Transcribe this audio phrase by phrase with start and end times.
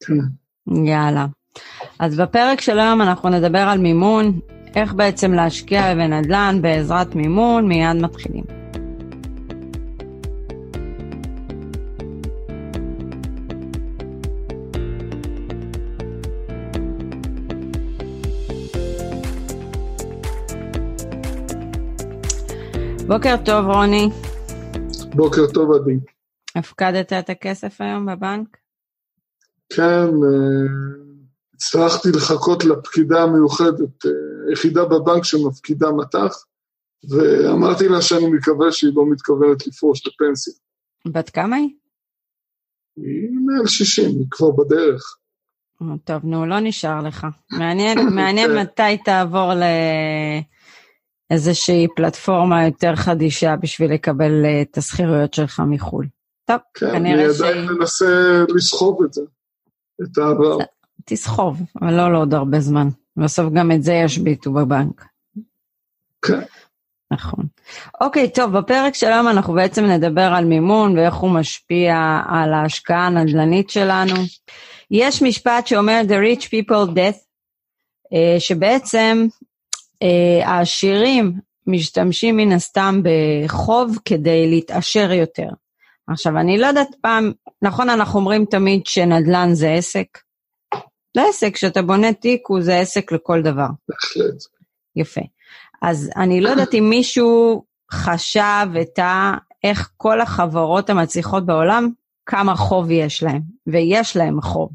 [0.00, 0.14] כן.
[0.86, 1.26] יאללה.
[1.98, 4.40] אז בפרק של היום אנחנו נדבר על מימון,
[4.76, 8.44] איך בעצם להשקיע בנדל"ן בעזרת מימון, מיד מתחילים.
[23.06, 24.08] בוקר טוב, רוני.
[25.14, 25.98] בוקר טוב, עדי.
[26.56, 28.61] הפקדת את הכסף היום בבנק?
[29.76, 30.92] כן, אה,
[31.54, 36.44] הצלחתי לחכות לפקידה המיוחדת, אה, יחידה בבנק שמפקידה מטח,
[37.10, 40.54] ואמרתי לה שאני מקווה שהיא לא מתכוונת לפרוש לפנסיה.
[41.06, 41.68] בת כמה היא?
[42.96, 45.16] היא מעל 60, היא כבר בדרך.
[46.04, 47.26] טוב, נו, לא נשאר לך.
[47.50, 48.58] מעניין, מעניין כן.
[48.58, 49.52] מתי תעבור
[51.30, 56.06] לאיזושהי פלטפורמה יותר חדישה בשביל לקבל אה, את השכירויות שלך מחו"ל.
[56.44, 57.44] טוב, כן, כנראה שהיא...
[57.44, 59.22] כן, אני עדיין מנסה לסחוב את זה,
[60.02, 60.58] את העבר.
[61.04, 62.88] תסחוב, אבל לא לעוד הרבה זמן.
[63.16, 65.04] בסוף גם את זה ישביתו בבנק.
[66.22, 66.40] כן.
[67.10, 67.44] נכון.
[68.00, 73.06] אוקיי, טוב, בפרק של היום אנחנו בעצם נדבר על מימון ואיך הוא משפיע על ההשקעה
[73.06, 74.14] הנדל"נית שלנו.
[74.90, 77.18] יש משפט שאומר The rich people death,
[78.12, 79.26] אה, שבעצם
[80.02, 81.32] אה, העשירים
[81.66, 85.48] משתמשים מן הסתם בחוב כדי להתעשר יותר.
[86.12, 87.32] עכשיו, אני לא יודעת פעם,
[87.62, 90.06] נכון, אנחנו אומרים תמיד שנדל"ן זה עסק,
[91.16, 93.66] זה עסק, כשאתה בונה תיק הוא זה עסק לכל דבר.
[93.88, 94.42] בהחלט.
[94.96, 95.20] יפה.
[95.82, 99.34] אז אני לא יודעת אם מישהו חשב את ה...
[99.64, 101.88] איך כל החברות המצליחות בעולם,
[102.26, 104.70] כמה חוב יש להם, ויש להם חוב.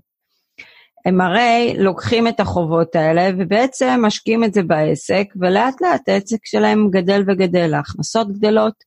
[1.05, 6.89] הם הרי לוקחים את החובות האלה ובעצם משקיעים את זה בעסק, ולאט לאט העסק שלהם
[6.89, 8.83] גדל וגדל, ההכנסות גדלות.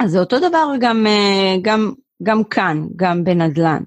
[0.00, 3.82] אז זה אותו דבר גם, אה, גם, גם כאן, גם בנדל"ן.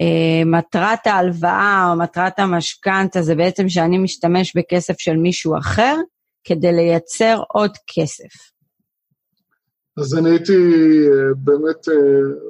[0.00, 5.96] אה, מטרת ההלוואה או מטרת המשכנתה זה בעצם שאני משתמש בכסף של מישהו אחר
[6.44, 8.54] כדי לייצר עוד כסף.
[9.98, 11.88] אז אני הייתי אה, באמת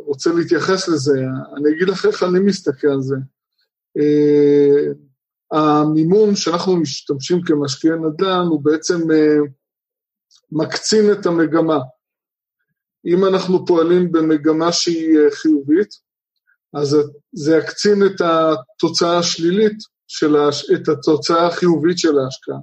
[0.06, 1.21] רוצה להתייחס לזה.
[1.56, 3.17] אני אגיד לך איך אני מסתכל על זה.
[5.53, 9.00] המימון שאנחנו משתמשים כמשקיעי נדל"ן הוא בעצם
[10.53, 11.78] מקצין את המגמה.
[13.06, 15.88] אם אנחנו פועלים במגמה שהיא חיובית,
[16.75, 16.97] אז
[17.32, 19.78] זה יקצין את התוצאה השלילית,
[20.09, 20.70] של ההש...
[20.70, 22.59] את התוצאה החיובית של ההשקעה.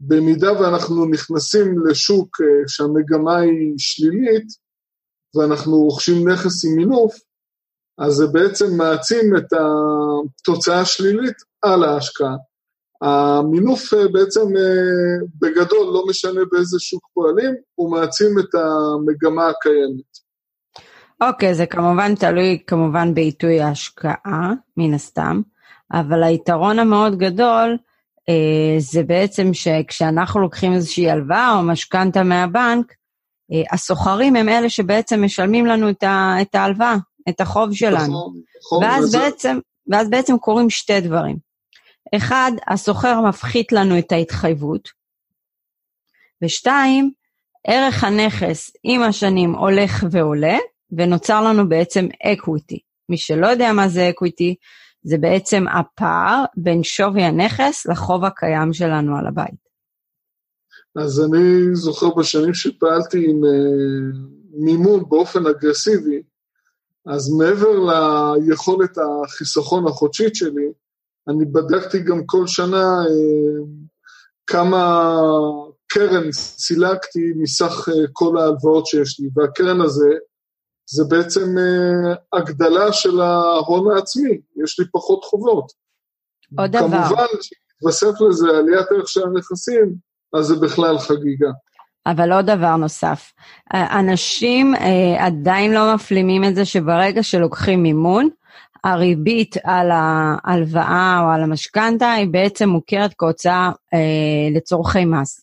[0.00, 4.46] במידה ואנחנו נכנסים לשוק אה, שהמגמה היא שלילית,
[5.34, 7.14] ואנחנו רוכשים נכס עם מינוף,
[7.98, 12.36] אז זה בעצם מעצים את התוצאה השלילית על ההשקעה.
[13.02, 20.22] המינוף אה, בעצם אה, בגדול, לא משנה באיזה שוק פועלים, הוא מעצים את המגמה הקיימת.
[21.20, 25.40] אוקיי, זה כמובן תלוי כמובן בעיתוי ההשקעה, מן הסתם,
[25.92, 27.76] אבל היתרון המאוד גדול
[28.28, 32.92] אה, זה בעצם שכשאנחנו לוקחים איזושהי הלוואה או משכנתה מהבנק,
[33.52, 36.96] אה, הסוחרים הם אלה שבעצם משלמים לנו את, ה, את ההלוואה,
[37.28, 38.02] את החוב שלנו.
[38.02, 38.84] נכון, נכון.
[38.84, 41.51] ואז, בעצם, ואז בעצם קורים שתי דברים.
[42.16, 44.88] אחד, הסוחר מפחית לנו את ההתחייבות,
[46.42, 47.10] ושתיים,
[47.66, 50.58] ערך הנכס עם השנים הולך ועולה,
[50.92, 52.78] ונוצר לנו בעצם אקוויטי.
[53.08, 54.54] מי שלא יודע מה זה equity,
[55.02, 59.62] זה בעצם הפער בין שווי הנכס לחוב הקיים שלנו על הבית.
[60.96, 64.16] אז אני זוכר בשנים שפעלתי עם uh,
[64.64, 66.22] מימון באופן אגרסיבי,
[67.06, 67.68] אז מעבר
[68.36, 70.72] ליכולת החיסכון החודשית שלי,
[71.28, 73.66] אני בדקתי גם כל שנה uh,
[74.46, 75.14] כמה
[75.86, 80.10] קרן סילקתי מסך uh, כל ההלוואות שיש לי, והקרן הזה
[80.86, 85.72] זה בעצם uh, הגדלה של ההון העצמי, יש לי פחות חובות.
[86.58, 86.88] עוד דבר.
[86.88, 89.94] כמובן שהתווסף לזה עליית ערך של הנכסים,
[90.32, 91.50] אז זה בכלל חגיגה.
[92.06, 93.32] אבל עוד דבר נוסף,
[93.74, 98.28] אנשים אה, עדיין לא מפלימים את זה שברגע שלוקחים מימון,
[98.84, 105.40] הריבית על ההלוואה או על המשכנתה היא בעצם מוכרת כהוצאה אה, לצורכי מס.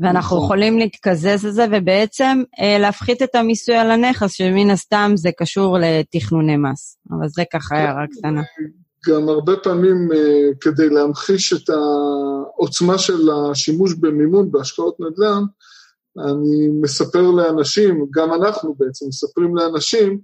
[0.00, 0.44] ואנחנו נכון.
[0.46, 5.78] יכולים להתקזז את זה ובעצם אה, להפחית את המיסוי על הנכס, שמן הסתם זה קשור
[5.80, 6.98] לתכנוני מס.
[7.10, 8.42] אבל זה ככה כן, הערה קטנה.
[9.08, 15.42] גם הרבה פעמים אה, כדי להמחיש את העוצמה של השימוש במימון בהשקעות נדל"ן,
[16.18, 20.18] אני מספר לאנשים, גם אנחנו בעצם מספרים לאנשים,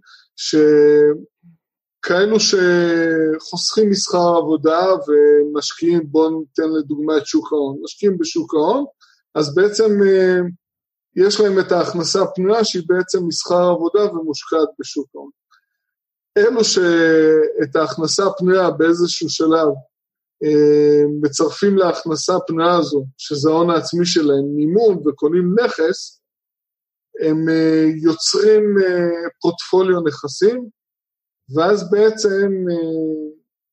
[2.07, 8.85] שכאלו שחוסכים משכר עבודה ומשקיעים, בואו ניתן לדוגמה את שוק ההון, משקיעים בשוק ההון,
[9.35, 10.39] אז בעצם אה,
[11.17, 15.31] יש להם את ההכנסה הפנויה שהיא בעצם מסחר עבודה ומושקעת בשוק ההון.
[16.39, 19.69] אלו שאת ההכנסה הפנויה באיזשהו שלב
[20.45, 26.21] אה, מצרפים להכנסה הפנויה הזו, שזה ההון העצמי שלהם, מימון וקונים נכס,
[27.25, 28.75] הם אה, יוצרים
[29.41, 30.76] פורטפוליו נכסים,
[31.55, 32.53] ואז בעצם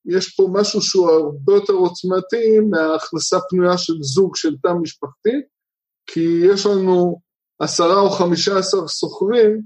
[0.05, 5.41] יש פה משהו שהוא הרבה יותר עוצמתי מההכנסה פנויה של זוג של תא משפחתי,
[6.05, 7.21] כי יש לנו
[7.59, 9.61] עשרה או חמישה עשר סוחרים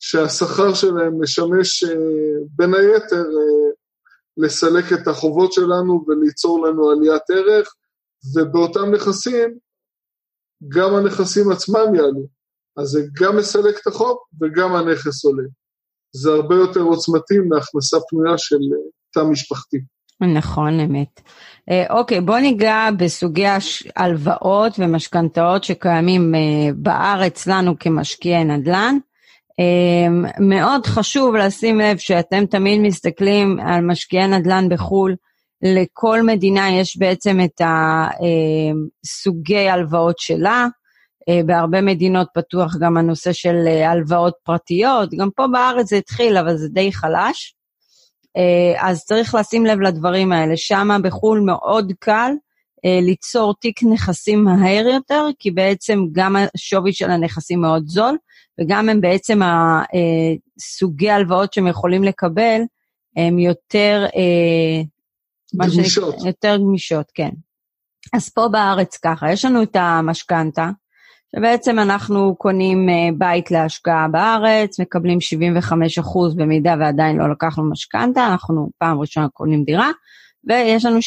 [0.00, 1.84] שהשכר שלהם משמש
[2.56, 3.24] בין היתר
[4.36, 7.74] לסלק את החובות שלנו וליצור לנו עליית ערך,
[8.34, 9.58] ובאותם נכסים,
[10.68, 12.26] גם הנכסים עצמם יעלו.
[12.76, 15.48] אז זה גם מסלק את החוב וגם הנכס עולה.
[16.16, 19.76] זה הרבה יותר עוצמתי מהכנסה פנויה של אה, תא משפחתי.
[20.20, 21.20] נכון, אמת.
[21.70, 23.46] אה, אוקיי, בוא ניגע בסוגי
[23.96, 26.40] הלוואות ומשכנתאות שקיימים אה,
[26.76, 28.96] בארץ לנו כמשקיעי נדל"ן.
[30.40, 35.14] מאוד חשוב לשים לב שאתם תמיד מסתכלים על משקיעי נדל"ן בחו"ל,
[35.62, 37.60] לכל מדינה יש בעצם את
[39.04, 40.66] הסוגי הלוואות שלה.
[41.28, 46.36] אה, בהרבה מדינות פתוח גם הנושא של אה, הלוואות פרטיות, גם פה בארץ זה התחיל,
[46.36, 47.54] אבל זה די חלש.
[48.36, 50.56] אה, אז צריך לשים לב לדברים האלה.
[50.56, 52.32] שם בחו"ל מאוד קל
[53.02, 58.16] ליצור תיק נכסים מהר יותר, כי בעצם גם השווי של הנכסים מאוד זול,
[58.60, 62.60] וגם הם בעצם הסוגי אה, הלוואות שהם יכולים לקבל,
[63.16, 64.06] הם יותר...
[65.54, 66.14] גמישות.
[66.24, 67.30] יותר גמישות, כן.
[68.12, 70.70] אז פה בארץ ככה, יש לנו את המשכנתה,
[71.36, 78.70] שבעצם אנחנו קונים אה, בית להשקעה בארץ, מקבלים 75% במידה ועדיין לא לקחנו משכנתה, אנחנו
[78.78, 79.90] פעם ראשונה קונים דירה,
[80.44, 81.00] ויש לנו 75%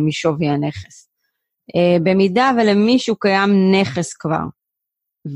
[0.00, 1.08] משווי הנכס.
[2.02, 4.44] במידה ולמישהו קיים נכס כבר,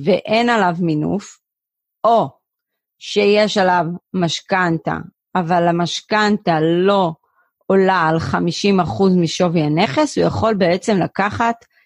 [0.04, 1.38] ואין עליו מינוף,
[2.04, 2.28] או
[2.98, 3.84] שיש עליו
[4.14, 4.96] משכנתה,
[5.34, 7.12] אבל המשכנתה לא
[7.66, 8.34] עולה על 50%
[9.22, 11.77] משווי הנכס, הוא יכול בעצם לקחת אה,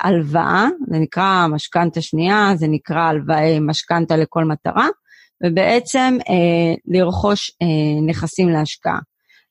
[0.00, 4.88] הלוואה, זה נקרא משכנתה שנייה, זה נקרא הלוואה משכנתה לכל מטרה,
[5.44, 8.98] ובעצם אה, לרכוש אה, נכסים להשקעה.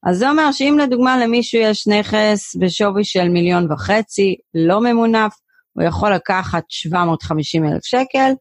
[0.05, 5.33] אז זה אומר שאם לדוגמה למישהו יש נכס בשווי של מיליון וחצי, לא ממונף,
[5.73, 8.31] הוא יכול לקחת 750 אלף שקל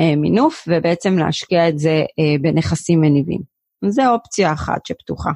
[0.00, 3.40] אה, מינוף ובעצם להשקיע את זה אה, בנכסים מניבים.
[3.88, 5.30] זו אופציה אחת שפתוחה.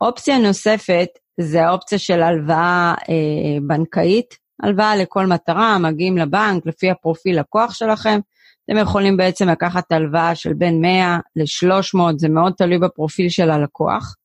[0.00, 1.08] אופציה נוספת
[1.40, 8.20] זה האופציה של הלוואה אה, בנקאית, הלוואה לכל מטרה, מגיעים לבנק לפי הפרופיל לקוח שלכם.
[8.64, 14.16] אתם יכולים בעצם לקחת הלוואה של בין 100 ל-300, זה מאוד תלוי בפרופיל של הלקוח,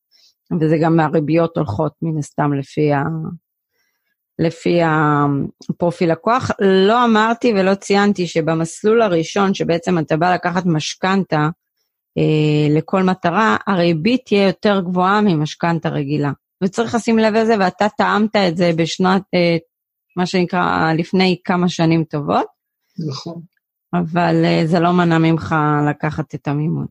[0.62, 2.92] וזה גם מהריביות הולכות מן הסתם לפי
[4.40, 6.52] לפי הפרופיל לקוח.
[6.62, 11.50] לא אמרתי ולא ציינתי שבמסלול הראשון, שבעצם אתה בא לקחת משכנתה
[12.18, 16.32] אה, לכל מטרה, הריבית תהיה יותר גבוהה ממשכנתה רגילה.
[16.64, 19.58] וצריך לשים לב לזה, ואתה טעמת את זה בשנת, אה,
[20.16, 22.46] מה שנקרא, לפני כמה שנים טובות.
[23.10, 23.42] נכון.
[23.94, 25.56] אבל אה, זה לא מנע ממך
[25.90, 26.86] לקחת את המימון.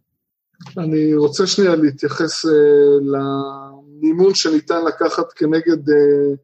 [0.79, 2.51] אני רוצה שנייה להתייחס אה,
[3.01, 6.35] למימון שניתן לקחת כנגד אה,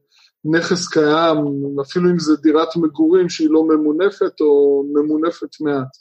[0.45, 1.37] נכס קיים,
[1.81, 5.97] אפילו אם זה דירת מגורים שהיא לא ממונפת או ממונפת מעט.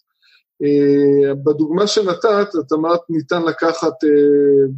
[0.63, 4.71] Uh, בדוגמה שנתת, את אמרת ניתן לקחת uh,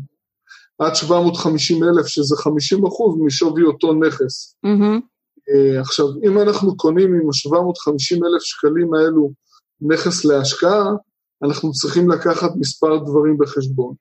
[0.80, 4.56] עד 750 אלף, שזה 50 אחוז משווי אותו נכס.
[4.66, 5.11] Mm-hmm.
[5.50, 9.32] Uh, עכשיו, אם אנחנו קונים עם ה-750 אלף שקלים האלו
[9.82, 10.86] נכס להשקעה,
[11.44, 13.96] אנחנו צריכים לקחת מספר דברים בחשבון.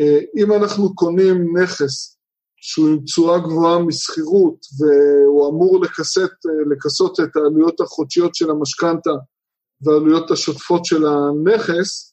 [0.00, 2.16] Uh, אם אנחנו קונים נכס
[2.56, 6.30] שהוא עם תשואה גבוהה משכירות והוא אמור לכסת,
[6.70, 9.10] לכסות את העלויות החודשיות של המשכנתה
[9.82, 12.10] והעלויות השוטפות של הנכס,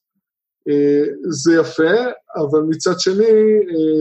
[1.30, 1.94] זה יפה,
[2.36, 3.24] אבל מצד שני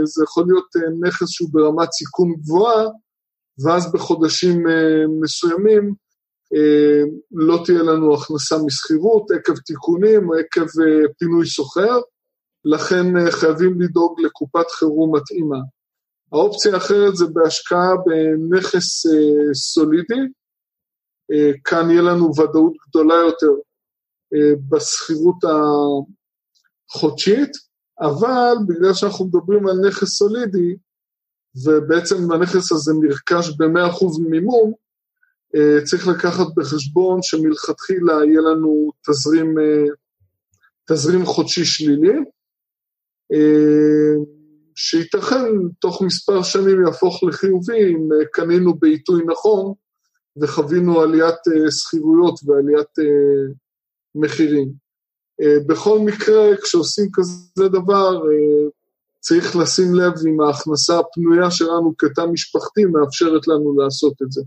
[0.05, 0.67] זה יכול להיות
[1.01, 2.87] נכס שהוא ברמת סיכון גבוהה,
[3.65, 4.65] ואז בחודשים
[5.21, 5.95] מסוימים
[7.33, 10.67] לא תהיה לנו הכנסה משכירות עקב תיקונים עקב
[11.19, 12.01] פינוי סוחר,
[12.65, 15.59] לכן חייבים לדאוג לקופת חירום מתאימה.
[16.33, 20.21] האופציה האחרת זה בהשקעה בנכס אה, סולידי,
[21.33, 23.51] אה, כאן יהיה לנו ודאות גדולה יותר
[24.35, 25.37] אה, בשכירות
[26.91, 27.51] החודשית,
[28.01, 30.77] אבל בגלל שאנחנו מדברים על נכס סולידי,
[31.65, 34.73] ובעצם הנכס הזה נרכש ב-100% מימון,
[35.85, 39.55] צריך לקחת בחשבון שמלכתחילה יהיה לנו תזרים,
[40.87, 42.19] תזרים חודשי שלילי.
[44.77, 49.73] שייתכן תוך מספר שנים יהפוך לחיובי אם אה, קנינו בעיתוי נכון
[50.37, 53.53] וחווינו עליית אה, שכירויות ועליית אה,
[54.15, 54.87] מחירים.
[55.67, 58.23] בכל מקרה, כשעושים כזה דבר,
[59.27, 64.43] צריך לשים לב אם ההכנסה הפנויה שלנו כתא משפחתי מאפשרת לנו לעשות את זה.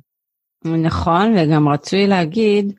[0.65, 2.73] נכון, וגם רצוי להגיד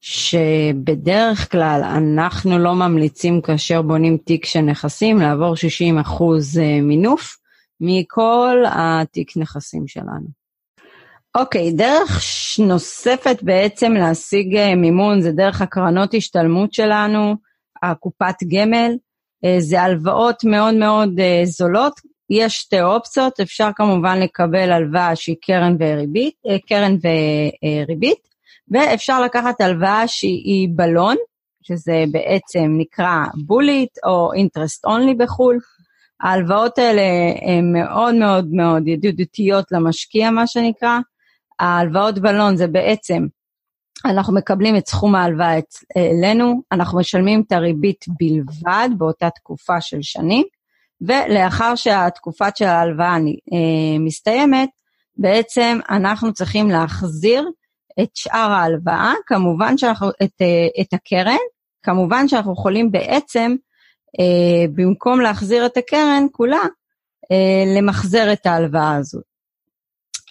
[0.00, 7.36] שבדרך כלל אנחנו לא ממליצים כאשר בונים תיק של נכסים לעבור 60 אחוז אה, מינוף
[7.80, 10.28] מכל התיק נכסים שלנו.
[11.36, 12.20] אוקיי, דרך
[12.58, 17.34] נוספת בעצם להשיג אה, מימון זה דרך הקרנות השתלמות שלנו,
[17.82, 18.92] הקופת גמל.
[19.44, 21.10] אה, זה הלוואות מאוד מאוד
[21.44, 21.92] זולות.
[22.30, 26.34] יש שתי אופציות, אפשר כמובן לקבל הלוואה שהיא קרן וריבית,
[26.68, 28.18] קרן וריבית,
[28.70, 31.16] ואפשר לקחת הלוואה שהיא בלון,
[31.62, 33.16] שזה בעצם נקרא
[33.46, 35.58] בולית או אינטרסט אונלי בחו"ל.
[36.20, 37.02] ההלוואות האלה
[37.42, 40.98] הן מאוד מאוד מאוד ידידותיות למשקיע, מה שנקרא.
[41.60, 43.26] ההלוואות בלון זה בעצם,
[44.04, 45.58] אנחנו מקבלים את סכום ההלוואה
[45.96, 50.44] אלינו, אנחנו משלמים את הריבית בלבד באותה תקופה של שנים,
[51.00, 54.68] ולאחר שהתקופת של ההלוואה אה, מסתיימת,
[55.16, 57.48] בעצם אנחנו צריכים להחזיר
[58.00, 61.36] את שאר ההלוואה, כמובן שאנחנו, את, אה, את הקרן,
[61.82, 63.54] כמובן שאנחנו יכולים בעצם,
[64.20, 66.62] אה, במקום להחזיר את הקרן כולה,
[67.76, 69.37] למחזר את ההלוואה הזאת.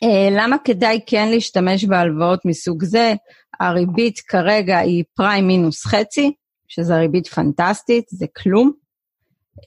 [0.04, 3.13] אה, למה כדאי כן להשתמש בהלוואות מסוג זה?
[3.60, 6.34] הריבית כרגע היא פריים מינוס חצי,
[6.68, 8.72] שזו ריבית פנטסטית, זה כלום.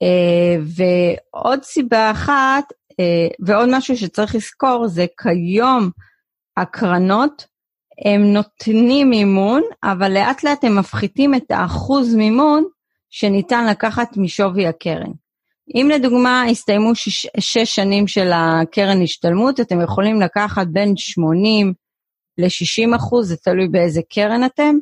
[0.03, 2.65] אה, ועוד סיבה אחת,
[3.01, 5.91] אה, ועוד משהו שצריך לזכור, זה כיום
[6.57, 7.47] הקרנות
[8.05, 12.65] הם נותנים מימון, אבל לאט לאט הם מפחיתים את האחוז מימון
[13.11, 15.11] שניתן לקחת משווי הקרן.
[15.75, 21.73] אם לדוגמה הסתיימו שש, שש שנים של הקרן השתלמות, אתם יכולים לקחת בין 80
[22.39, 24.75] ל-60 אחוז, זה תלוי באיזה קרן אתם.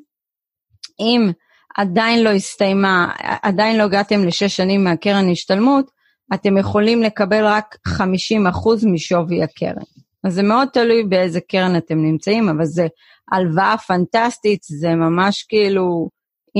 [1.00, 1.30] אם
[1.76, 5.90] עדיין לא הסתיימה, עדיין לא הגעתם לשש שנים מהקרן השתלמות,
[6.34, 9.82] אתם יכולים לקבל רק 50 אחוז משווי הקרן.
[10.24, 12.86] אז זה מאוד תלוי באיזה קרן אתם נמצאים, אבל זה
[13.32, 16.08] הלוואה פנטסטית, זה ממש כאילו,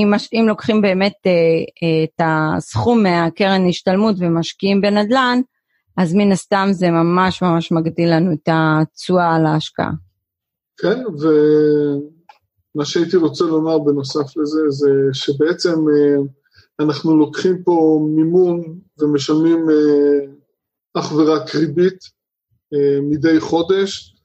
[0.03, 5.41] אם, אם לוקחים באמת אה, אה, את הסכום מהקרן השתלמות ומשקיעים בנדל"ן,
[5.97, 9.91] אז מן הסתם זה ממש ממש מגדיל לנו את התשואה על ההשקעה.
[10.77, 16.23] כן, ומה שהייתי רוצה לומר בנוסף לזה, זה שבעצם אה,
[16.79, 20.31] אנחנו לוקחים פה מימון ומשלמים אה,
[20.93, 21.99] אך ורק ריבית,
[22.73, 24.15] אה, מדי חודש,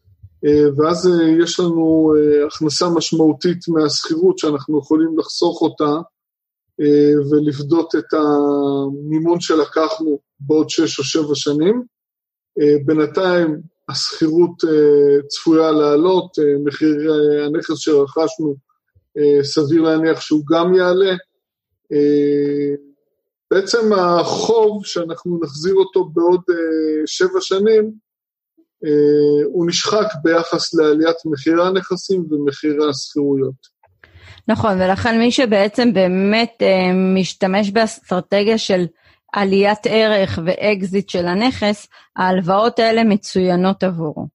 [0.76, 2.14] ואז אה, יש לנו
[2.46, 5.92] הכנסה משמעותית מהשכירות שאנחנו יכולים לחסוך אותה
[7.30, 11.82] ולפדות את המימון שלקחנו בעוד שש או שבע שנים.
[12.84, 14.56] בינתיים השכירות
[15.28, 16.30] צפויה לעלות,
[16.64, 17.12] מחיר
[17.46, 18.54] הנכס שרכשנו
[19.42, 21.14] סביר להניח שהוא גם יעלה.
[23.50, 26.42] בעצם החוב שאנחנו נחזיר אותו בעוד
[27.06, 28.03] שבע שנים, אה,
[29.52, 33.74] הוא נשחק ביחס לעליית מחירי הנכסים ומחירי השכירויות.
[34.48, 38.86] נכון, ולכן מי שבעצם באמת אה, משתמש באסטרטגיה של
[39.32, 44.26] עליית ערך ואקזיט של הנכס, ההלוואות האלה מצוינות עבורו.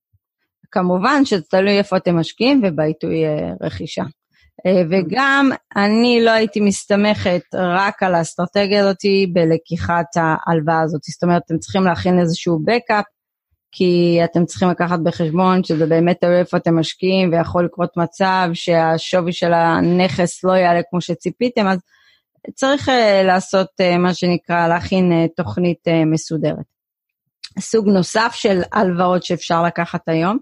[0.71, 4.03] כמובן שזה תלוי איפה אתם משקיעים ובעיתוי אה, רכישה.
[4.89, 8.97] וגם אני לא הייתי מסתמכת רק על האסטרטגיה הזאת
[9.33, 11.01] בלקיחת ההלוואה הזאת.
[11.03, 13.05] זאת אומרת, אתם צריכים להכין איזשהו בקאפ
[13.71, 19.31] כי אתם צריכים לקחת בחשבון שזה באמת תלוי איפה אתם משקיעים ויכול לקרות מצב שהשווי
[19.31, 21.79] של הנכס לא יעלה כמו שציפיתם, אז
[22.55, 22.91] צריך uh,
[23.23, 26.65] לעשות uh, מה שנקרא להכין uh, תוכנית מסודרת.
[27.59, 30.37] סוג נוסף של הלוואות שאפשר לקחת היום,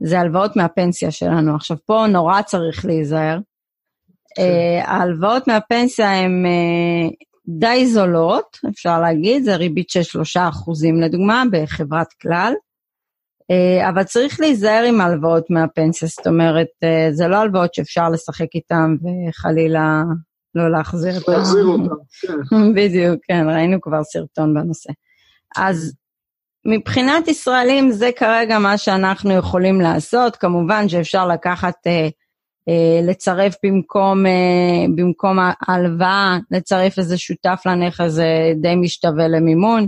[0.00, 1.54] זה הלוואות מהפנסיה שלנו.
[1.54, 3.38] עכשיו פה נורא צריך להיזהר.
[4.38, 6.44] Uh, ההלוואות מהפנסיה הן
[7.48, 12.52] די זולות, אפשר להגיד, זה ריבית של שלושה אחוזים לדוגמה בחברת כלל.
[13.50, 18.54] אה, אבל צריך להיזהר עם הלוואות מהפנסיה, זאת אומרת, אה, זה לא הלוואות שאפשר לשחק
[18.54, 20.02] איתן וחלילה
[20.54, 21.32] לא להחזיר אותן.
[21.32, 22.32] להחזיר אותן, כן.
[22.76, 24.92] בדיוק, כן, ראינו כבר סרטון בנושא.
[25.56, 25.94] אז
[26.66, 32.08] מבחינת ישראלים זה כרגע מה שאנחנו יכולים לעשות, כמובן שאפשר לקחת, אה,
[33.02, 34.24] לצרף במקום,
[34.96, 39.86] במקום ההלוואה, לצרף איזה שותף לנכס, זה די משתווה למימון,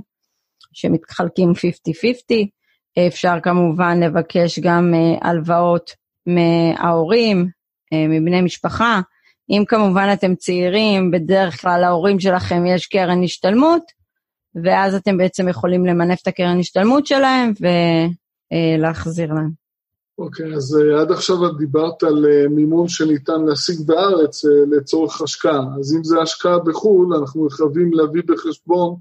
[0.73, 2.56] שמתחלקים 50-50.
[2.99, 5.91] אפשר כמובן לבקש גם אה, הלוואות
[6.27, 7.49] מההורים,
[7.93, 9.01] אה, מבני משפחה.
[9.51, 13.83] אם כמובן אתם צעירים, בדרך כלל להורים שלכם יש קרן השתלמות,
[14.65, 17.53] ואז אתם בעצם יכולים למנף את הקרן השתלמות שלהם
[18.51, 19.67] ולהחזיר להם.
[20.19, 24.49] אוקיי, okay, אז uh, עד עכשיו את דיברת על uh, מימון שניתן להשיג בארץ uh,
[24.77, 25.61] לצורך השקעה.
[25.81, 28.97] אז אם זה השקעה בחו"ל, אנחנו חייבים להביא בחשבון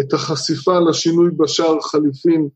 [0.00, 2.48] את החשיפה לשינוי בשער חליפין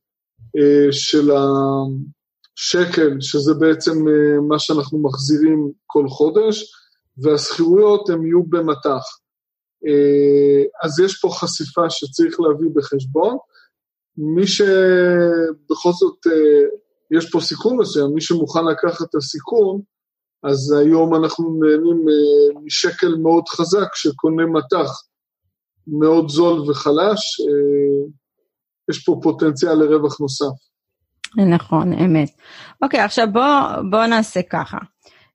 [0.90, 6.72] של השקל, שזה בעצם uh, מה שאנחנו מחזירים כל חודש,
[7.18, 9.02] והשכירויות הן יהיו במטח.
[9.84, 13.36] Uh, אז יש פה חשיפה שצריך להביא בחשבון.
[14.18, 16.26] מי שבכל זאת...
[17.10, 19.80] יש פה סיכון מסוים, מי שמוכן לקחת את הסיכון,
[20.42, 25.02] אז היום אנחנו נהנים אה, משקל מאוד חזק שקונה מטח
[25.86, 28.08] מאוד זול וחלש, אה,
[28.90, 30.52] יש פה פוטנציאל לרווח נוסף.
[31.36, 32.30] נכון, אמת.
[32.82, 34.78] אוקיי, עכשיו בואו בוא נעשה ככה.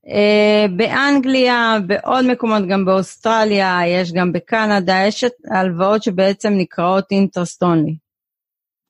[0.06, 7.96] Uh, באנגליה, בעוד מקומות, גם באוסטרליה, יש גם בקנדה, יש הלוואות שבעצם נקראות interest only.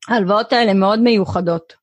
[0.07, 1.73] ההלוואות האלה מאוד מיוחדות.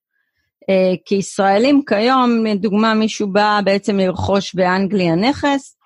[0.70, 5.76] אה, כישראלים כיום, לדוגמה מישהו בא בעצם לרכוש באנגליה נכס,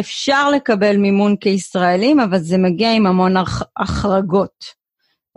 [0.00, 3.34] אפשר לקבל מימון כישראלים, אבל זה מגיע עם המון
[3.76, 4.83] החרגות.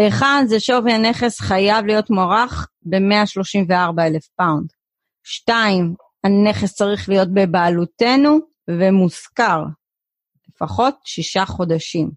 [0.01, 4.67] אחד, זה שווי הנכס חייב להיות מוערך ב-134 אלף פאונד.
[5.23, 9.63] שתיים, הנכס צריך להיות בבעלותנו ומושכר,
[10.49, 12.11] לפחות שישה חודשים.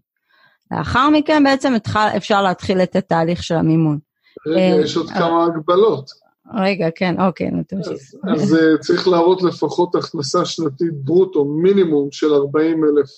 [0.71, 1.73] לאחר מכן בעצם
[2.17, 3.99] אפשר להתחיל את התהליך של המימון.
[4.47, 6.11] רגע, אה, יש עוד כמה הגבלות.
[6.53, 7.93] רגע, כן, אוקיי, נו תמשיך.
[7.93, 13.09] אז, אז uh, צריך להראות לפחות הכנסה שנתית ברוטו מינימום של 40 אלף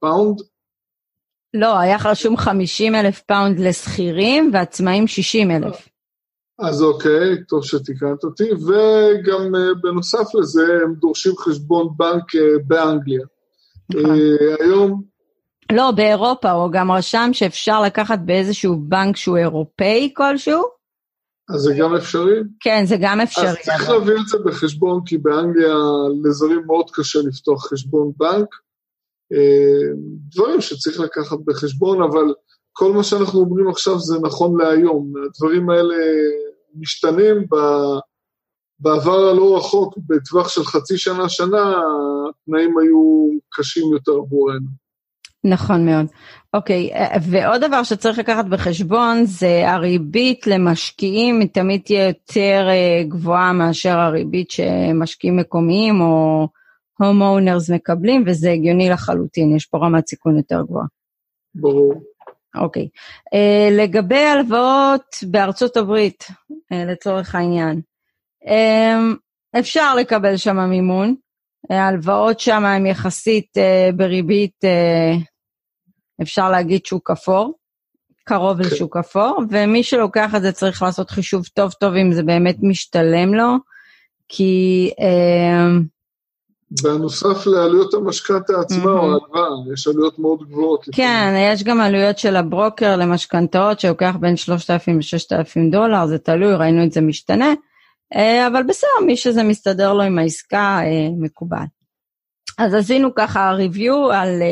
[0.00, 0.40] פאונד.
[1.54, 5.88] לא, היה רשום 50 אלף פאונד לשכירים ועצמאים 60 אלף.
[6.58, 13.24] אז אוקיי, טוב שתיקנת אותי, וגם uh, בנוסף לזה הם דורשים חשבון בנק uh, באנגליה.
[13.92, 13.98] Uh,
[14.60, 15.02] היום...
[15.72, 20.62] לא, באירופה, הוא גם רשם שאפשר לקחת באיזשהו בנק שהוא אירופאי כלשהו,
[21.54, 22.40] אז זה גם אפשרי?
[22.60, 23.48] כן, זה גם אפשרי.
[23.48, 25.74] אז צריך להביא את זה בחשבון, כי באנגליה
[26.24, 28.48] לזרים מאוד קשה לפתוח חשבון בנק.
[29.32, 29.92] אה,
[30.34, 32.34] דברים שצריך לקחת בחשבון, אבל
[32.72, 35.12] כל מה שאנחנו אומרים עכשיו זה נכון להיום.
[35.26, 35.94] הדברים האלה
[36.74, 37.46] משתנים
[38.80, 41.74] בעבר הלא רחוק, בטווח של חצי שנה-שנה,
[42.28, 44.90] התנאים היו קשים יותר עבורנו.
[45.44, 46.06] נכון מאוד.
[46.54, 46.90] אוקיי,
[47.22, 53.98] ועוד דבר שצריך לקחת בחשבון זה הריבית למשקיעים היא תמיד תהיה יותר אה, גבוהה מאשר
[53.98, 56.48] הריבית שמשקיעים מקומיים או
[57.02, 60.86] הום אונרס מקבלים, וזה הגיוני לחלוטין, יש פה רמת סיכון יותר גבוהה.
[61.54, 62.02] ברור.
[62.54, 62.88] אוקיי.
[63.34, 67.80] Uh, לגבי הלוואות בארצות הברית, uh, לצורך העניין,
[68.44, 71.14] um, אפשר לקבל שם מימון,
[71.70, 75.24] ההלוואות שם הן יחסית uh, בריבית uh,
[76.22, 77.54] אפשר להגיד שוק אפור,
[78.24, 78.64] קרוב okay.
[78.64, 78.70] כן.
[78.70, 83.34] לשוק אפור, ומי שלוקח את זה צריך לעשות חישוב טוב טוב אם זה באמת משתלם
[83.34, 83.56] לו,
[84.28, 84.90] כי...
[85.00, 85.66] אה,
[86.82, 88.88] בנוסף לעלויות המשכנתה עצמה mm-hmm.
[88.88, 90.84] או ההלוואה, יש עלויות מאוד גבוהות.
[90.92, 91.52] כן, לפעמים.
[91.52, 96.92] יש גם עלויות של הברוקר למשכנתאות שלוקח בין 3,000 ל-6,000 דולר, זה תלוי, ראינו את
[96.92, 97.54] זה משתנה,
[98.14, 101.64] אה, אבל בסדר, מי שזה מסתדר לו עם העסקה, אה, מקובל.
[102.58, 104.42] אז עשינו ככה review על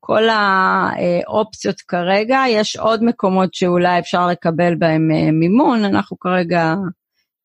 [0.00, 6.74] כל האופציות כרגע, יש עוד מקומות שאולי אפשר לקבל בהם אה, מימון, אנחנו כרגע אה,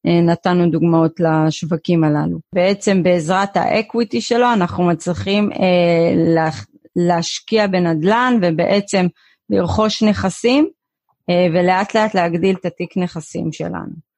[0.05, 2.39] נתנו דוגמאות לשווקים הללו.
[2.55, 6.49] בעצם בעזרת ה equity שלו אנחנו מצליחים אה,
[6.95, 9.05] להשקיע בנדל"ן ובעצם
[9.49, 10.69] לרכוש נכסים
[11.53, 14.11] ולאט לאט להגדיל את התיק נכסים שלנו.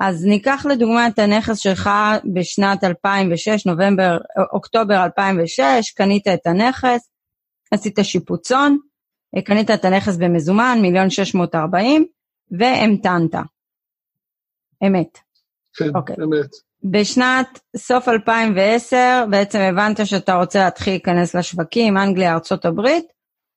[0.00, 1.90] אז ניקח לדוגמה את הנכס שלך
[2.34, 4.18] בשנת 2006, נובמבר,
[4.52, 7.10] אוקטובר 2006, קנית את הנכס,
[7.70, 8.78] עשית שיפוצון,
[9.44, 12.06] קנית את הנכס במזומן, מיליון שש מאות ארבעים,
[12.50, 13.34] והמתנת.
[14.86, 15.29] אמת.
[15.84, 15.94] כן, okay.
[15.94, 16.16] אוקיי.
[16.24, 16.50] אמת.
[16.84, 22.88] בשנת סוף 2010 בעצם הבנת שאתה רוצה להתחיל להיכנס לשווקים, אנגליה, ארה"ב,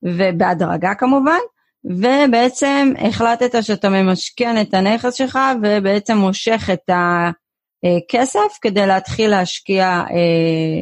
[0.04, 1.40] ובהדרגה כמובן,
[1.86, 10.82] ובעצם החלטת שאתה ממשכן את הנכס שלך ובעצם מושך את הכסף כדי להתחיל להשקיע אה,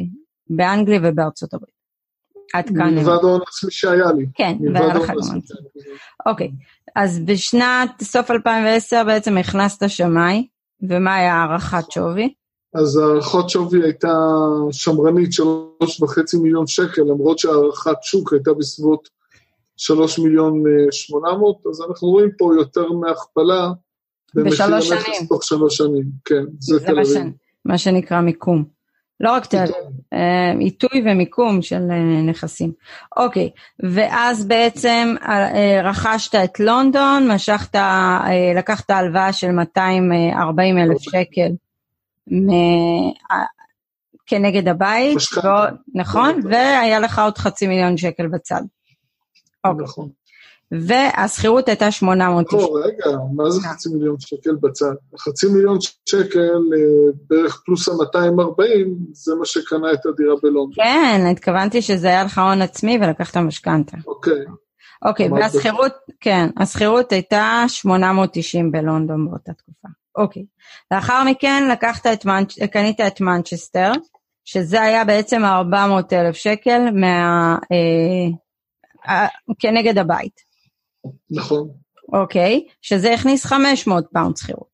[0.50, 1.82] באנגליה ובארצות הברית.
[2.54, 2.94] עד כאן.
[2.94, 4.26] מלבד ההון העצמי שהיה לי.
[4.34, 5.38] כן, והיה לך גם
[6.26, 6.50] אוקיי,
[6.96, 10.46] אז בשנת סוף 2010 בעצם הכנסת שמאי,
[10.88, 12.34] ומה היה הערכת שווי?
[12.74, 14.14] אז הערכת שווי הייתה
[14.70, 19.08] שמרנית, שלוש וחצי מיליון שקל, למרות שהערכת שוק הייתה בסביבות
[19.76, 23.70] שלוש מיליון אה, שמונה מאות, אז אנחנו רואים פה יותר מהכפלה.
[24.34, 25.26] בשלוש שנים.
[25.28, 27.32] תוך שלוש שנים, כן, זה, זה תל אביב.
[27.64, 28.64] מה שנקרא מיקום.
[29.22, 29.74] לא רק תל אביב,
[30.12, 32.72] אה, עיתוי ומיקום של אה, נכסים.
[33.16, 37.78] אוקיי, ואז בעצם אה, רכשת את לונדון, משכת,
[38.56, 41.52] לקחת הלוואה של 240 אלף שקל
[44.26, 48.62] כנגד הבית, ועוד, נכון, והיה לך עוד חצי מיליון שקל בצד.
[49.64, 49.84] אוקיי.
[49.84, 50.08] נכון.
[50.80, 52.62] והשכירות הייתה 890.
[52.62, 54.94] לא, רגע, מה זה חצי מיליון שקל בצד?
[55.18, 60.84] חצי מיליון שקל אה, בערך פלוס ה-240, זה מה שקנה את הדירה בלונדון.
[60.84, 63.96] כן, התכוונתי שזה היה לך הון עצמי ולקחת משכנתה.
[64.06, 64.44] אוקיי.
[65.04, 69.88] אוקיי, והשכירות, כן, השכירות הייתה 890 בלונדון באותה תקופה.
[70.16, 70.44] אוקיי.
[70.90, 72.58] לאחר מכן לקחת את, מנצ'...
[72.72, 73.92] קנית את מנצ'סטר,
[74.44, 77.56] שזה היה בעצם 400 אלף שקל מה...
[77.72, 78.38] אה,
[79.08, 79.26] אה,
[79.58, 80.51] כנגד הבית.
[81.30, 81.68] נכון.
[82.12, 84.72] אוקיי, שזה הכניס 500 פאונד שכירות.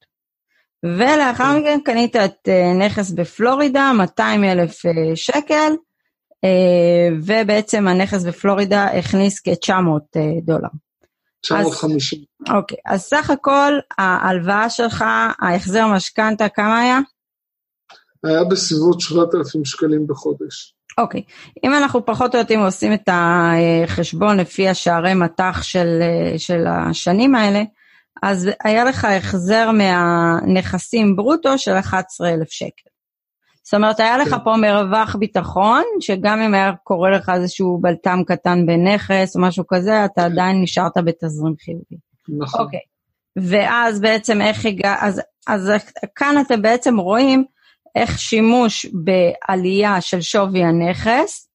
[0.83, 1.61] ולאחר כן.
[1.61, 5.73] מכן קנית את אה, נכס בפלורידה, 200 אלף אה, שקל,
[6.45, 10.69] אה, ובעצם הנכס בפלורידה הכניס כ-900 דולר.
[11.41, 12.19] 950.
[12.19, 15.05] אז, אוקיי, אז סך הכל ההלוואה שלך,
[15.39, 16.99] ההחזר משכנתה, כמה היה?
[18.25, 20.75] היה בסביבות 7,000 שקלים בחודש.
[20.99, 21.53] אוקיי, okay.
[21.65, 26.03] אם אנחנו פחות או יותר עושים את החשבון לפי השערי מטח של,
[26.37, 27.63] של השנים האלה,
[28.23, 32.89] אז היה לך החזר מהנכסים ברוטו של 11,000 שקל.
[33.63, 34.45] זאת אומרת, היה לך כן.
[34.45, 40.05] פה מרווח ביטחון, שגם אם היה קורה לך איזשהו בלטם קטן בנכס או משהו כזה,
[40.05, 40.33] אתה כן.
[40.33, 41.97] עדיין נשארת בתזרים חיובי.
[42.39, 42.61] נכון.
[42.61, 42.81] אוקיי.
[43.37, 44.95] ואז בעצם איך הגע...
[45.01, 45.73] אז, אז
[46.15, 47.45] כאן אתם בעצם רואים
[47.99, 51.49] איך שימוש בעלייה של שווי הנכס,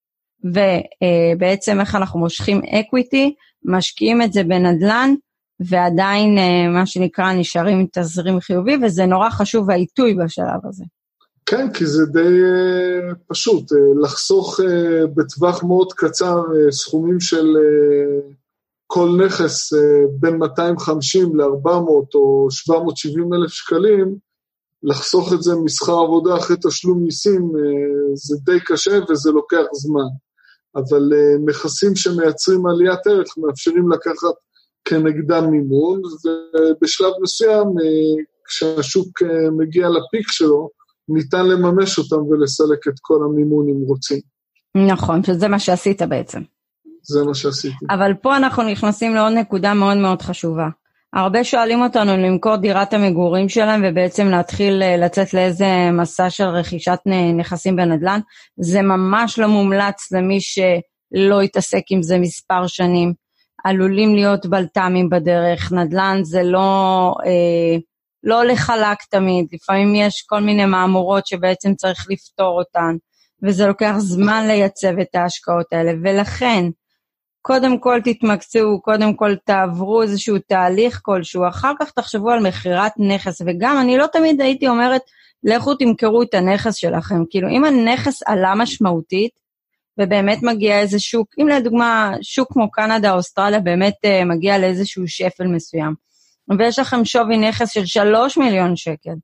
[0.44, 5.14] ובעצם איך אנחנו מושכים equity, משקיעים את זה בנדל"ן,
[5.60, 10.84] ועדיין אה, מה שנקרא נשארים עם תזרים חיובי, וזה נורא חשוב העיתוי בשלב הזה.
[11.46, 14.60] כן, כי זה די uh, פשוט, uh, לחסוך
[15.16, 17.48] בטווח מאוד קצר סכומים של
[18.88, 19.74] כל נכס
[20.20, 24.16] בין 250 ל-400 או 770 אלף שקלים,
[24.84, 30.10] לחסוך את זה משכר עבודה אחרי תשלום מיסים אה, זה די קשה וזה לוקח זמן.
[30.76, 34.36] אבל אה, נכסים שמייצרים עליית ערך מאפשרים לקחת
[34.86, 39.22] כנגדם מימון, ובשלב מסוים, אה, כשהשוק
[39.58, 40.70] מגיע לפיק שלו,
[41.10, 44.20] ניתן לממש אותם ולסלק את כל המימון אם רוצים.
[44.88, 46.42] נכון, שזה מה שעשית בעצם.
[47.04, 47.86] זה מה שעשיתי.
[47.90, 50.68] אבל פה אנחנו נכנסים לעוד נקודה מאוד מאוד חשובה.
[51.14, 57.00] הרבה שואלים אותנו למכור דירת המגורים שלהם ובעצם להתחיל אה, לצאת לאיזה מסע של רכישת
[57.38, 58.20] נכסים בנדל"ן.
[58.60, 63.14] זה ממש לא מומלץ למי שלא יתעסק עם זה מספר שנים.
[63.64, 67.78] עלולים להיות בלת"מים בדרך, נדל"ן זה לא, אה,
[68.24, 72.96] לא הולך חלק תמיד, לפעמים יש כל מיני מהמורות שבעצם צריך לפתור אותן,
[73.44, 76.66] וזה לוקח זמן לייצב את ההשקעות האלה, ולכן,
[77.46, 83.42] קודם כל תתמקצעו, קודם כל תעברו איזשהו תהליך כלשהו, אחר כך תחשבו על מכירת נכס,
[83.46, 85.02] וגם אני לא תמיד הייתי אומרת,
[85.44, 87.16] לכו תמכרו את הנכס שלכם.
[87.30, 89.32] כאילו, אם הנכס עלה משמעותית,
[90.00, 95.48] ובאמת מגיע איזה שוק, אם לדוגמה שוק כמו קנדה, אוסטרליה, באמת uh, מגיע לאיזשהו שפל
[95.48, 95.94] מסוים,
[96.60, 99.16] ויש לכם שווי נכס של 3 מיליון שקל,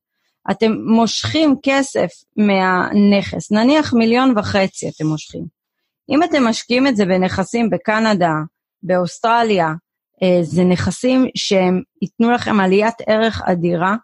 [0.52, 5.59] אתם מושכים כסף מהנכס, נניח מיליון וחצי אתם מושכים.
[6.10, 8.34] אם אתם משקיעים את זה בנכסים בקנדה,
[8.84, 9.74] באוסטרליה,
[10.24, 13.96] אה, זה נכסים שהם ייתנו לכם עליית ערך אדירה,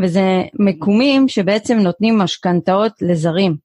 [0.00, 3.56] וזה מקומים שבעצם נותנים משכנתאות לזרים.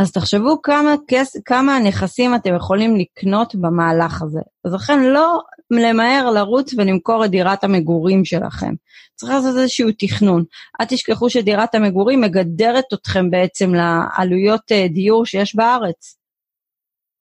[0.00, 4.40] אז תחשבו כמה, כס, כמה נכסים אתם יכולים לקנות במהלך הזה.
[4.64, 8.74] אז לכן לא למהר לרוץ ולמכור את דירת המגורים שלכם.
[9.14, 10.44] צריך לעשות איזשהו תכנון.
[10.80, 16.21] אל תשכחו שדירת המגורים מגדרת אתכם בעצם לעלויות אה, דיור שיש בארץ.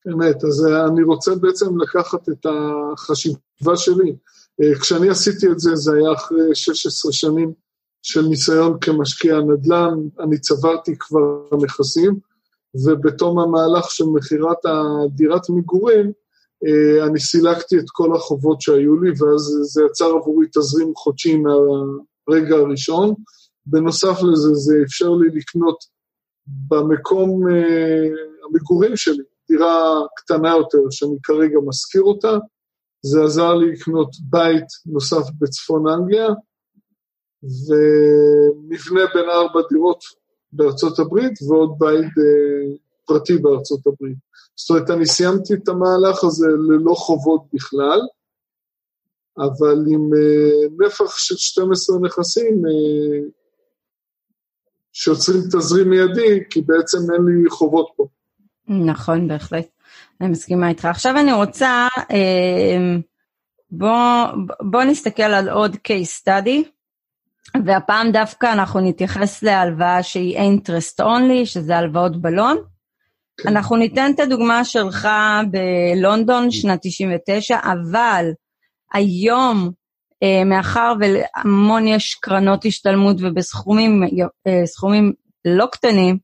[0.07, 4.15] אמת, אז אה, אני רוצה בעצם לקחת את החשיבה שלי.
[4.61, 7.53] אה, כשאני עשיתי את זה, זה היה אחרי 16 שנים
[8.03, 12.19] של ניסיון כמשקיע נדל"ן, אני צברתי כבר נכסים,
[12.85, 16.11] ובתום המהלך של מכירת הדירת מגורים,
[16.65, 22.55] אה, אני סילקתי את כל החובות שהיו לי, ואז זה יצר עבורי תזרים חודשי מהרגע
[22.55, 23.13] הראשון.
[23.65, 25.77] בנוסף לזה, זה אפשר לי לקנות
[26.67, 27.41] במקום
[28.45, 32.37] המגורים שלי, דירה קטנה יותר שאני כרגע משכיר אותה,
[33.01, 36.27] זה עזר לי לקנות בית נוסף בצפון אנגליה,
[37.43, 40.03] ומבנה בין ארבע דירות
[40.53, 44.17] בארצות הברית ועוד בית אה, פרטי בארצות הברית.
[44.55, 47.99] זאת אומרת, אני סיימתי את המהלך הזה ללא חובות בכלל,
[49.37, 53.27] אבל עם אה, נפח של 12 נכסים אה,
[54.93, 58.07] שיוצרים תזרים מיידי, כי בעצם אין לי חובות פה.
[58.67, 59.67] נכון, בהחלט.
[60.21, 60.85] אני מסכימה איתך.
[60.85, 62.97] עכשיו אני רוצה, אה,
[63.71, 64.25] בוא,
[64.61, 66.67] בוא נסתכל על עוד case study,
[67.65, 72.57] והפעם דווקא אנחנו נתייחס להלוואה שהיא interest only, שזה הלוואות בלון.
[73.37, 73.49] כן.
[73.49, 75.07] אנחנו ניתן את הדוגמה שלך
[75.51, 78.25] בלונדון, שנת 99, אבל
[78.93, 79.71] היום,
[80.23, 84.03] אה, מאחר והמון יש קרנות השתלמות ובסכומים
[84.47, 84.99] אה,
[85.45, 86.17] לא קטנים,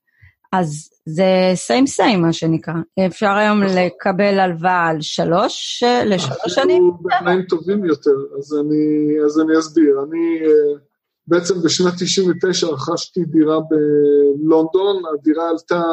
[0.51, 2.73] אז זה סיים סיים מה שנקרא.
[3.07, 3.77] אפשר היום נכון.
[3.77, 6.91] לקבל הלוואה על שלוש, אה, לשלוש שנים.
[6.95, 9.99] אפילו בתנאים טובים יותר, אז אני, אז אני אסביר.
[10.07, 10.79] אני אה,
[11.27, 15.83] בעצם בשנת 99 רכשתי דירה בלונדון, הדירה עלתה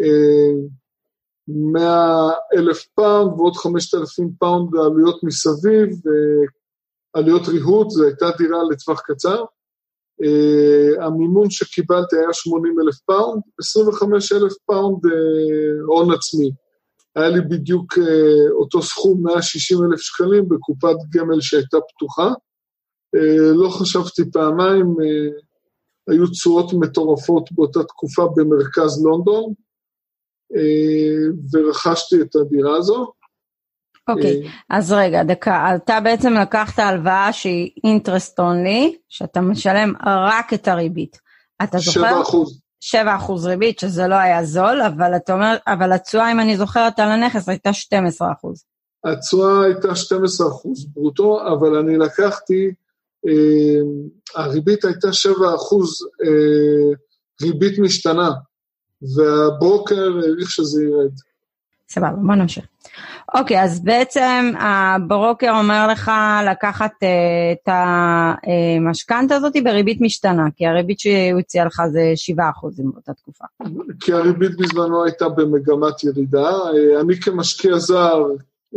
[0.00, 0.52] אה,
[1.48, 6.46] 100 אלף פאונד ועוד 5,000 פאונד בעלויות מסביב, אה,
[7.12, 9.44] עלויות ריהוט, זו הייתה דירה לטווח קצר.
[10.24, 15.10] Uh, המימון שקיבלתי היה 80 אלף פאונד, 25 אלף פאונד uh,
[15.86, 16.50] הון עצמי.
[17.16, 22.30] היה לי בדיוק uh, אותו סכום, 160 אלף שקלים, בקופת גמל שהייתה פתוחה.
[23.54, 24.96] לא חשבתי פעמיים,
[26.08, 29.52] היו תשואות מטורפות באותה תקופה במרכז לונדון,
[31.52, 33.12] ורכשתי את הדירה הזו.
[34.10, 40.54] אוקיי, אה, אז רגע, דקה, אתה בעצם לקחת הלוואה שהיא interest only, שאתה משלם רק
[40.54, 41.18] את הריבית.
[41.62, 42.00] אתה זוכר?
[42.00, 42.60] 7 אחוז.
[42.80, 46.98] 7 אחוז ריבית, שזה לא היה זול, אבל אתה אומר, אבל התשואה, אם אני זוכרת,
[46.98, 48.64] על הנכס הייתה 12 אחוז.
[49.04, 52.70] התשואה הייתה 12 אחוז ברוטו, אבל אני לקחתי,
[53.26, 56.96] אה, הריבית הייתה 7 אחוז אה,
[57.42, 58.30] ריבית משתנה,
[59.16, 61.12] והברוקר העריך שזה ירד.
[61.92, 62.66] סבבה, בוא נמשיך.
[63.34, 66.10] אוקיי, אז בעצם הברוקר אומר לך
[66.50, 67.06] לקחת uh,
[67.52, 73.44] את המשכנתה הזאת בריבית משתנה, כי הריבית שהוא הציע לך זה 7 אחוזים באותה תקופה.
[74.00, 76.50] כי הריבית בזמנו הייתה במגמת ירידה.
[76.50, 78.22] אה, אני כמשקיע זר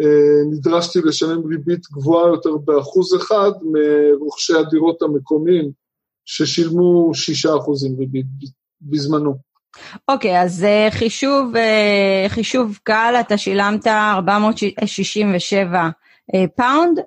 [0.02, 5.72] אה, נדרשתי לשלם ריבית גבוהה יותר באחוז אחד מרוכשי הדירות המקומיים,
[6.26, 8.26] ששילמו 6 אחוזים ריבית
[8.82, 9.53] בזמנו.
[10.08, 17.04] אוקיי, אז uh, חישוב, uh, חישוב קל, אתה שילמת 467 uh, פאונד, uh,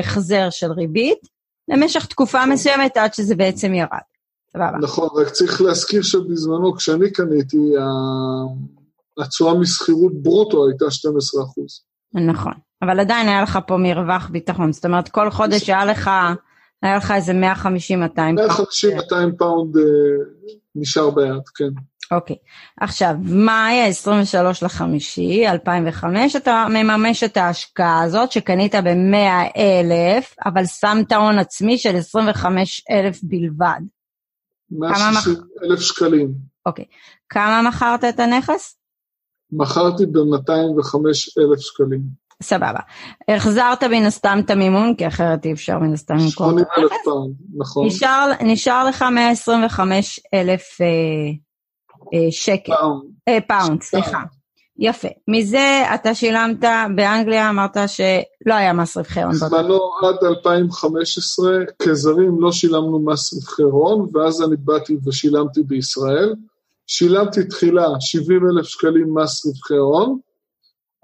[0.00, 1.28] החזר של ריבית,
[1.68, 3.88] למשך תקופה מסוימת עד שזה בעצם ירד.
[4.52, 4.78] סבבה.
[4.82, 7.72] נכון, רק צריך להזכיר שבזמנו, כשאני קניתי,
[9.18, 11.80] התשואה משכירות ברוטו הייתה 12 אחוז.
[12.14, 16.10] נכון, אבל עדיין היה לך פה מרווח ביטחון, זאת אומרת כל חודש היה לך,
[16.82, 17.36] היה לך איזה 150-200
[18.14, 18.40] פאונד.
[18.40, 19.80] 150-200 פאונד uh,
[20.74, 21.70] נשאר ביד, כן.
[22.10, 22.36] אוקיי,
[22.80, 31.12] עכשיו, מאי ה-23 לחמישי, 2005, אתה מממש את ההשקעה הזאת שקנית ב-100 אלף, אבל שמת
[31.12, 33.80] הון עצמי של 25 אלף בלבד.
[34.70, 36.34] 160 אלף שקלים.
[36.66, 36.84] אוקיי,
[37.28, 38.78] כמה מכרת את הנכס?
[39.52, 40.98] מכרתי ב-205
[41.38, 42.24] אלף שקלים.
[42.42, 42.80] סבבה.
[43.28, 46.74] החזרת מן הסתם את המימון, כי אחרת אי אפשר מן הסתם למכור את הנכס.
[46.74, 47.04] 80 אלף הנכס.
[47.04, 47.86] פאונד, נכון.
[47.86, 51.32] נשאר, נשאר לך 125 אלף אה, אה,
[52.30, 52.72] שקל,
[53.48, 53.78] פאונד.
[53.80, 54.22] אה, סליחה.
[54.78, 55.08] יפה.
[55.28, 56.64] מזה אתה שילמת,
[56.96, 59.32] באנגליה אמרת שלא היה מס רווחי הון.
[59.32, 66.34] בזמנו עד 2015 כזרים לא שילמנו מס רווחי הון, ואז אני באתי ושילמתי בישראל.
[66.86, 70.18] שילמתי תחילה 70 אלף שקלים מס רווחי הון,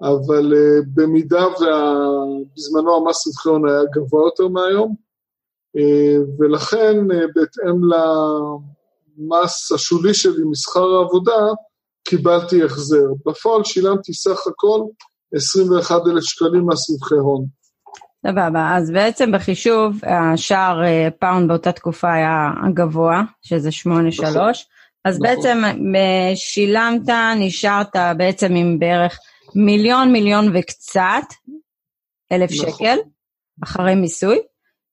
[0.01, 4.95] אבל uh, במידה ובזמנו המס רווחי הון היה גבוה יותר מהיום,
[5.77, 5.81] uh,
[6.39, 7.81] ולכן uh, בהתאם
[9.17, 11.41] למס השולי שלי משכר העבודה,
[12.03, 13.07] קיבלתי החזר.
[13.25, 14.81] בפועל שילמתי סך הכל
[15.35, 17.45] 21 אלף שקלים מס רווחי הון.
[18.27, 23.89] סבבה, אז בעצם בחישוב השער אה, פאונד באותה תקופה היה הגבוה, שזה 8.3,
[25.05, 25.19] אז נכון.
[25.19, 25.63] בעצם
[25.95, 29.19] אה, שילמת, נשארת בעצם עם בערך
[29.55, 31.25] מיליון, מיליון וקצת,
[32.31, 32.71] אלף נכון.
[32.71, 32.97] שקל,
[33.63, 34.39] אחרי מיסוי,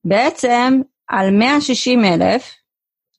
[0.04, 2.54] בעצם על 160 אלף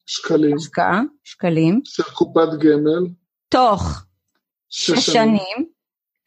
[0.09, 3.07] שקלים השקעה, שקלים, של קופת גמל,
[3.49, 4.03] תוך
[4.69, 5.69] שש שנים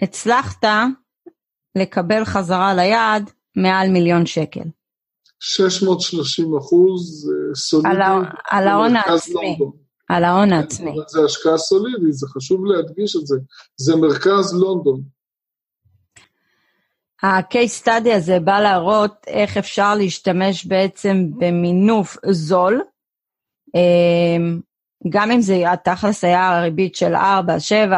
[0.02, 0.64] הצלחת
[1.78, 4.64] לקבל חזרה ליעד מעל מיליון שקל.
[5.40, 7.88] 630 אחוז אה, סולידי.
[8.50, 9.58] על ההון העצמי.
[10.08, 10.90] על ההון כן, העצמי.
[10.90, 13.36] אבל זה השקעה סולידית, זה חשוב להדגיש את זה.
[13.76, 15.02] זה מרכז לונדון.
[17.22, 22.82] ה-case study הזה בא להראות איך אפשר להשתמש בעצם במינוף זול,
[25.08, 27.18] גם אם זה התכלס היה ריבית של 4-7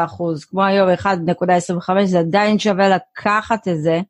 [0.05, 4.01] אחוז, כמו היום 1.25, זה עדיין שווה לקחת את זה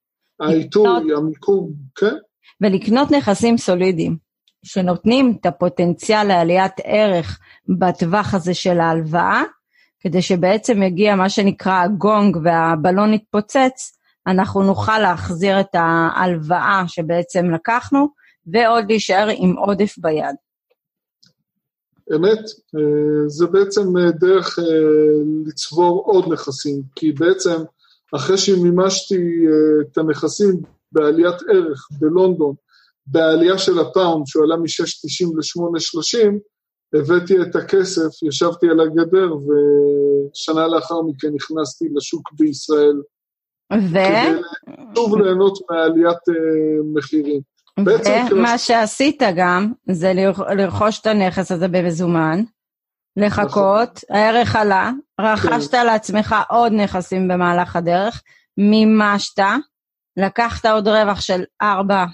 [0.41, 2.15] העיתוי, המיקום, כן?
[2.61, 4.17] ולקנות נכסים סולידיים,
[4.65, 7.41] שנותנים את הפוטנציאל לעליית ערך
[7.79, 9.43] בטווח הזה של ההלוואה,
[10.01, 18.09] כדי שבעצם יגיע מה שנקרא הגונג והבלון יתפוצץ, אנחנו נוכל להחזיר את ההלוואה שבעצם לקחנו,
[18.47, 20.35] ועוד להישאר עם עודף ביד.
[22.13, 22.45] אמת,
[22.77, 24.65] אה, זה בעצם אה, דרך אה,
[25.47, 27.63] לצבור עוד נכסים, כי בעצם
[28.15, 29.47] אחרי שמימשתי
[29.81, 30.63] את הנכסים
[30.93, 32.55] בעליית ערך בלונדון,
[33.07, 36.39] בעלייה של הפאונד, שהוא עלה מ-6.90 ל-8.30,
[36.95, 43.01] הבאתי את הכסף, ישבתי על הגדר, ושנה לאחר מכן נכנסתי לשוק בישראל.
[43.73, 43.95] ו?
[43.95, 44.41] כדי
[44.95, 46.19] שוב ליהנות מעליית
[46.95, 47.54] מחירים.
[48.31, 50.13] ומה שעשית גם, זה
[50.57, 52.43] לרכוש את הנכס הזה במזומן,
[53.17, 54.17] לחכות, נכון.
[54.17, 55.87] הערך עלה, רכשת כן.
[55.87, 58.23] לעצמך עוד נכסים במהלך הדרך,
[58.59, 59.39] מימשת,
[60.17, 62.05] לקחת עוד רווח של ארבע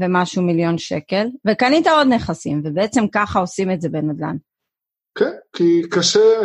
[0.00, 4.36] ומשהו מיליון שקל, וקנית עוד נכסים, ובעצם ככה עושים את זה בנדל"ן.
[5.14, 6.40] כן, כי קשה,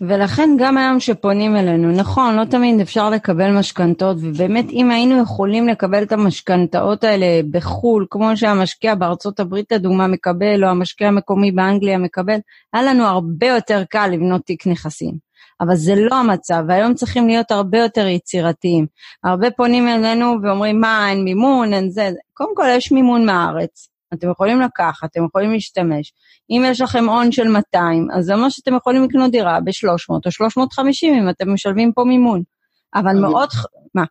[0.00, 5.68] ולכן גם היום שפונים אלינו, נכון, לא תמיד אפשר לקבל משכנתאות, ובאמת אם היינו יכולים
[5.68, 11.98] לקבל את המשכנתאות האלה בחו"ל, כמו שהמשקיע בארצות הברית לדוגמה מקבל, או המשקיע המקומי באנגליה
[11.98, 12.38] מקבל,
[12.72, 15.33] היה לנו הרבה יותר קל לבנות תיק נכסים.
[15.60, 18.86] אבל זה לא המצב, והיום צריכים להיות הרבה יותר יצירתיים.
[19.24, 23.88] הרבה פונים אלינו ואומרים, מה, אין מימון, אין זה, קודם כל יש מימון מהארץ.
[24.14, 26.12] אתם יכולים לקחת, אתם יכולים להשתמש.
[26.50, 30.30] אם יש לכם הון של 200, אז זה אומר שאתם יכולים לקנות דירה ב-300 או
[30.30, 32.42] 350 אם אתם משלבים פה מימון.
[32.94, 33.48] אבל אני, מאוד...
[33.94, 34.04] מה?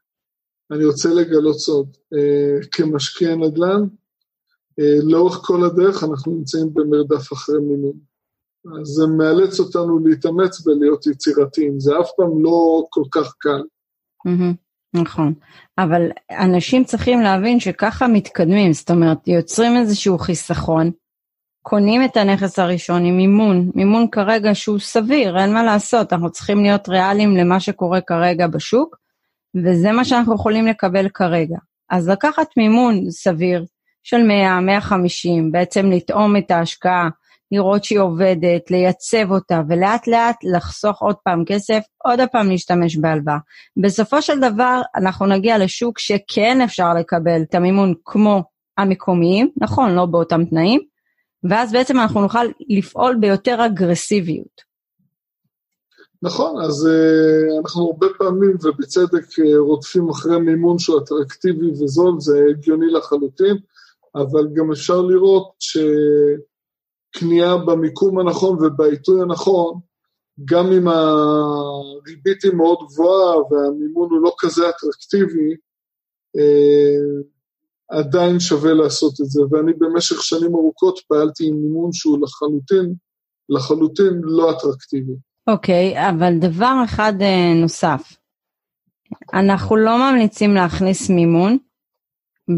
[0.72, 1.88] אני רוצה לגלות סוד.
[2.14, 3.82] אה, כמשקיע נדל"ן,
[4.80, 8.13] אה, לאורך כל הדרך אנחנו נמצאים במרדף אחרי מימון.
[8.84, 13.62] זה מאלץ אותנו להתאמץ ולהיות יצירתיים, זה אף פעם לא כל כך קל.
[14.94, 15.34] נכון,
[15.78, 20.92] אבל אנשים צריכים להבין שככה מתקדמים, זאת אומרת, יוצרים איזשהו חיסכון,
[21.62, 26.64] קונים את הנכס הראשון עם מימון, מימון כרגע שהוא סביר, אין מה לעשות, אנחנו צריכים
[26.64, 28.98] להיות ריאליים למה שקורה כרגע בשוק,
[29.56, 31.58] וזה מה שאנחנו יכולים לקבל כרגע.
[31.90, 33.66] אז לקחת מימון סביר
[34.04, 37.10] של 100, 150, בעצם לטעום את ההשקעה
[37.54, 43.38] לראות שהיא עובדת, לייצב אותה, ולאט לאט לחסוך עוד פעם כסף, עוד פעם להשתמש בהלוואה.
[43.84, 48.44] בסופו של דבר, אנחנו נגיע לשוק שכן אפשר לקבל את המימון כמו
[48.78, 50.80] המקומיים, נכון, לא באותם תנאים,
[51.50, 54.74] ואז בעצם אנחנו נוכל לפעול ביותר אגרסיביות.
[56.22, 62.40] נכון, אז uh, אנחנו הרבה פעמים, ובצדק, uh, רודפים אחרי מימון שהוא אטרקטיבי וזול, זה
[62.50, 63.58] הגיוני לחלוטין,
[64.16, 65.78] אבל גם אפשר לראות ש...
[67.14, 69.80] קנייה במיקום הנכון ובעיתוי הנכון,
[70.46, 75.56] גם אם הריבית היא מאוד גבוהה והמימון הוא לא כזה אטרקטיבי,
[76.38, 79.42] אה, עדיין שווה לעשות את זה.
[79.52, 82.94] ואני במשך שנים ארוכות פעלתי עם מימון שהוא לחלוטין,
[83.50, 85.14] לחלוטין לא אטרקטיבי.
[85.48, 88.18] אוקיי, okay, אבל דבר אחד אה, נוסף,
[89.34, 91.58] אנחנו לא ממליצים להכניס מימון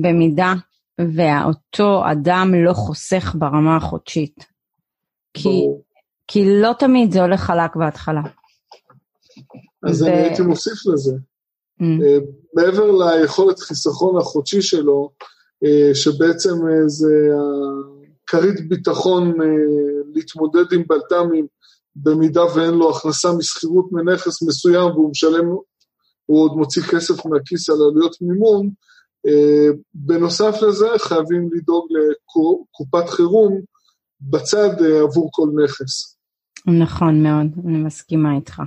[0.02, 0.54] במידה
[1.02, 4.46] ואותו אדם לא חוסך ברמה החודשית.
[5.34, 5.62] כי,
[6.28, 8.22] כי לא תמיד זה הולך חלק בהתחלה.
[9.84, 10.06] אז ו...
[10.06, 11.12] אני הייתי מוסיף לזה.
[11.82, 11.84] Mm.
[11.84, 15.10] Uh, מעבר ליכולת חיסכון החודשי שלו,
[15.66, 17.30] uh, שבעצם uh, זה
[18.28, 19.34] כרית ביטחון
[20.14, 21.48] להתמודד עם בלת"מים,
[21.96, 25.46] במידה ואין לו הכנסה משכירות מנכס מסוים והוא משלם,
[26.26, 28.72] הוא עוד מוציא כסף מהכיס על עלויות מימון, אה,
[29.94, 33.62] בנוסף לזה חייבים לדאוג לקופת חירום
[34.22, 36.18] בצד אה, עבור כל נכס.
[36.68, 38.62] נכון מאוד, אני מסכימה איתך.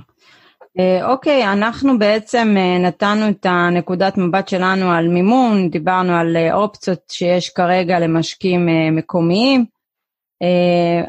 [1.03, 7.99] אוקיי, אנחנו בעצם נתנו את הנקודת מבט שלנו על מימון, דיברנו על אופציות שיש כרגע
[7.99, 9.65] למשקיעים מקומיים.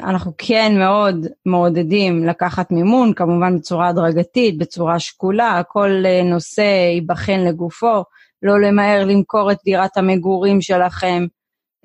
[0.03, 5.89] אנחנו כן מאוד מעודדים לקחת מימון, כמובן בצורה הדרגתית, בצורה שקולה, כל
[6.25, 8.03] נושא ייבחן לגופו,
[8.43, 11.25] לא למהר למכור את דירת המגורים שלכם.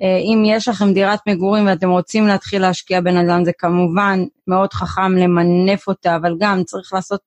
[0.00, 5.88] אם יש לכם דירת מגורים ואתם רוצים להתחיל להשקיע בנדל"ן, זה כמובן מאוד חכם למנף
[5.88, 7.20] אותה, אבל גם צריך לעשות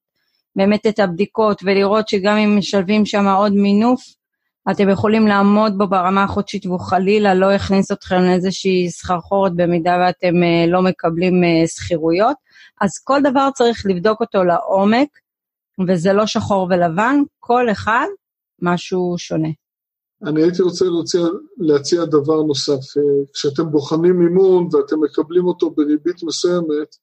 [0.56, 4.02] באמת את הבדיקות ולראות שגם אם משלבים שם עוד מינוף,
[4.72, 10.36] אתם יכולים לעמוד בו ברמה החודשית והוא חלילה לא יכניס אתכם לאיזושהי סחרחורת במידה ואתם
[10.36, 12.36] uh, לא מקבלים uh, שכירויות.
[12.82, 15.08] אז כל דבר צריך לבדוק אותו לעומק,
[15.88, 18.06] וזה לא שחור ולבן, כל אחד
[18.62, 19.49] משהו שונה.
[20.24, 21.22] אני הייתי רוצה להציע,
[21.57, 22.97] להציע דבר נוסף.
[22.97, 23.03] אה,
[23.34, 26.95] כשאתם בוחנים מימון ואתם מקבלים אותו בריבית מסוימת,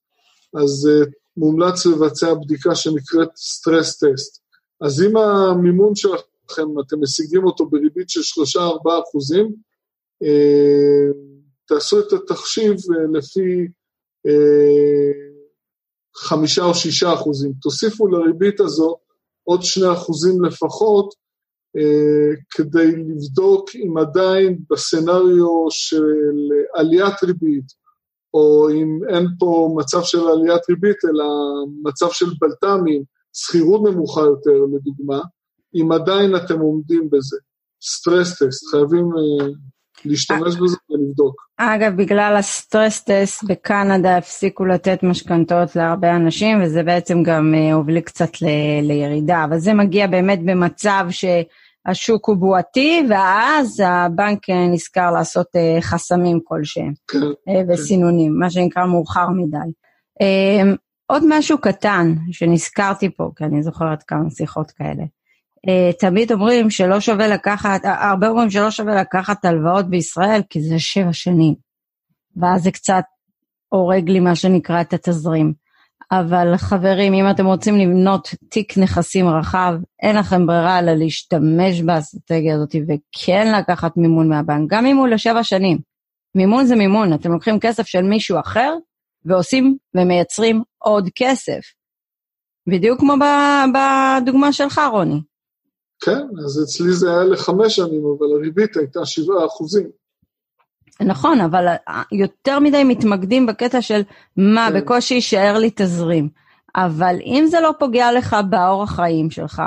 [0.55, 0.89] אז
[1.37, 4.41] מומלץ לבצע בדיקה שנקראת stress test.
[4.81, 8.61] אז אם המימון שלכם, אתם משיגים אותו בריבית של 3-4
[9.09, 9.55] אחוזים,
[10.23, 11.13] אה,
[11.69, 13.69] תעשו את התחשיב אה, לפי
[14.27, 15.13] אה,
[16.17, 17.53] חמישה או שישה אחוזים.
[17.63, 18.97] תוסיפו לריבית הזו
[19.45, 21.15] עוד שני אחוזים לפחות,
[22.51, 26.05] כדי לבדוק אם עדיין בסצנריו של
[26.75, 27.87] עליית ריבית,
[28.35, 31.25] או אם אין פה מצב של עליית ריבית, אלא
[31.83, 33.03] מצב של בלת"מים,
[33.33, 35.21] שכירות נמוכה יותר, לדוגמה,
[35.75, 37.37] אם עדיין אתם עומדים בזה.
[37.83, 39.45] stress test, חייבים uh,
[40.05, 41.35] להשתמש בזה ולבדוק.
[41.57, 48.01] אגב, בגלל ה stress test בקנדה הפסיקו לתת משכנתאות להרבה אנשים, וזה בעצם גם הוביל
[48.01, 51.25] קצת ל- לירידה, אבל זה מגיע באמת במצב ש...
[51.87, 57.19] השוק הוא בועתי, ואז הבנק אה, נזכר לעשות אה, חסמים כלשהם, כן,
[57.49, 58.39] אה, וסינונים, כן.
[58.39, 59.73] מה שנקרא מאוחר מדי.
[61.07, 65.03] עוד משהו קטן שנזכרתי פה, כי אני זוכרת כמה שיחות כאלה.
[65.99, 71.13] תמיד אומרים שלא שווה לקחת, הרבה אומרים שלא שווה לקחת הלוואות בישראל, כי זה שבע
[71.13, 71.55] שנים.
[72.37, 73.05] ואז זה קצת
[73.69, 75.53] הורג לי מה שנקרא את התזרים.
[76.13, 82.55] אבל חברים, אם אתם רוצים לבנות תיק נכסים רחב, אין לכם ברירה אלא להשתמש באסטרטגיה
[82.55, 85.79] הזאת וכן לקחת מימון מהבנק, גם אם הוא לשבע שנים.
[86.35, 88.77] מימון זה מימון, אתם לוקחים כסף של מישהו אחר
[89.25, 91.61] ועושים ומייצרים עוד כסף.
[92.69, 93.15] בדיוק כמו
[93.75, 95.21] בדוגמה שלך, רוני.
[96.01, 99.91] כן, אז אצלי זה היה לחמש שנים, אבל הריבית הייתה שבעה אחוזים.
[101.01, 101.67] נכון, אבל
[102.13, 104.03] יותר מדי מתמקדים בקטע של
[104.37, 104.81] מה, כן.
[104.81, 106.29] בקושי יישאר לי תזרים.
[106.77, 109.63] אבל אם זה לא פוגע לך באורח חיים שלך,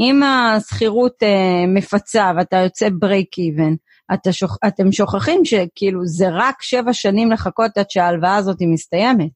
[0.00, 3.74] אם השכירות אה, מפצה ואתה יוצא ברייק איבן,
[4.14, 4.58] אתה שוכ...
[4.66, 9.30] אתם שוכחים שכאילו זה רק שבע שנים לחכות עד שההלוואה הזאת מסתיימת.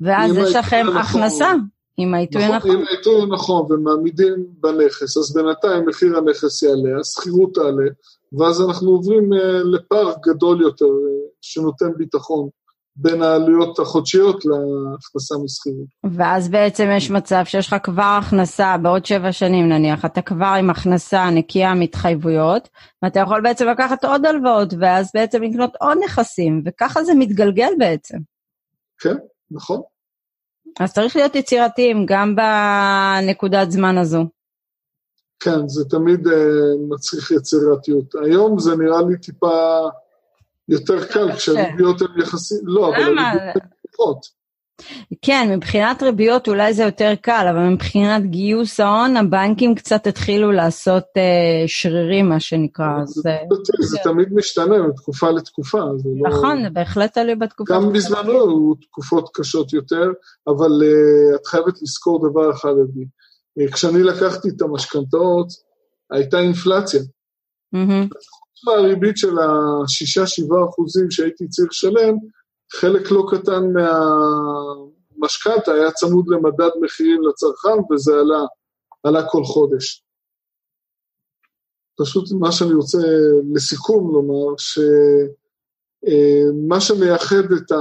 [0.00, 0.96] ואז יש לכם נכון.
[0.96, 1.52] הכנסה
[1.96, 2.70] עם העיתוי נכון.
[2.70, 7.88] עם העיתוי נכון, ומעמידים בנכס, אז בינתיים מחיר הנכס יעלה, השכירות תעלה,
[8.38, 12.48] ואז אנחנו עוברים uh, לפער גדול יותר uh, שנותן ביטחון
[12.96, 15.86] בין העלויות החודשיות להכנסה משכירות.
[16.16, 20.70] ואז בעצם יש מצב שיש לך כבר הכנסה בעוד שבע שנים נניח, אתה כבר עם
[20.70, 22.68] הכנסה נקייה מתחייבויות,
[23.02, 28.18] ואתה יכול בעצם לקחת עוד הלוואות, ואז בעצם לקנות עוד נכסים, וככה זה מתגלגל בעצם.
[28.98, 29.16] כן,
[29.50, 29.80] נכון.
[30.80, 34.24] אז צריך להיות יצירתיים גם בנקודת זמן הזו.
[35.42, 36.30] כן, זה תמיד uh,
[36.88, 38.14] מצריך יצירתיות.
[38.24, 39.78] היום זה נראה לי טיפה
[40.68, 44.42] יותר קל, כשהריביות הן יחסית, לא, אבל הריביות הן פחות.
[45.22, 51.04] כן, מבחינת ריביות אולי זה יותר קל, אבל מבחינת גיוס ההון, הבנקים קצת התחילו לעשות
[51.04, 51.18] uh,
[51.66, 53.04] שרירים, מה שנקרא.
[53.04, 53.36] זה, זה,
[53.80, 55.82] זה, זה תמיד משתנה מתקופה לתקופה.
[55.96, 56.62] זה לא- נכון, לא...
[56.62, 57.74] זה בהחלט תלוי בתקופה.
[57.74, 60.12] גם בזמנו היו תקופות קשות יותר,
[60.46, 63.04] אבל uh, את חייבת לזכור דבר אחד, עדי.
[63.58, 65.48] Uh, כשאני לקחתי את המשכנתאות,
[66.10, 67.00] הייתה אינפלציה.
[67.74, 68.08] Mm-hmm.
[68.30, 72.14] חוץ מהריבית של ה-6-7 אחוזים שהייתי צריך לשלם,
[72.72, 73.62] חלק לא קטן
[75.18, 78.44] מהמשכנתה היה צמוד למדד מחירים לצרכן, וזה עלה,
[79.02, 80.04] עלה כל חודש.
[81.98, 82.98] פשוט מה שאני רוצה
[83.54, 84.54] לסיכום לומר,
[86.02, 87.72] שמה שמייחד את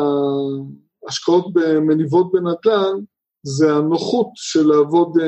[1.06, 3.00] ההשקעות במניבות בנדל"ן,
[3.44, 5.28] זה הנוחות של לעבוד אה,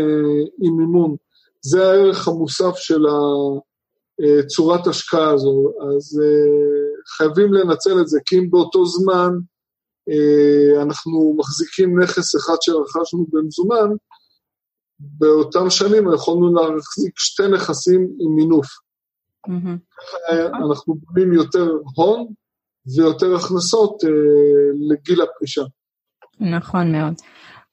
[0.61, 1.16] עם מימון.
[1.61, 3.05] זה הערך המוסף של
[4.47, 5.74] צורת השקעה הזו.
[5.82, 9.30] אז אה, חייבים לנצל את זה, כי אם באותו זמן
[10.09, 13.89] אה, אנחנו מחזיקים נכס אחד שרכשנו במזומן,
[14.99, 18.68] באותם שנים יכולנו להחזיק שתי נכסים עם מינוף.
[19.47, 20.57] Mm-hmm.
[20.64, 22.28] אנחנו בונים יותר הון
[22.95, 24.09] ויותר הכנסות אה,
[24.89, 25.64] לגיל הפרישה.
[26.39, 27.14] נכון מאוד.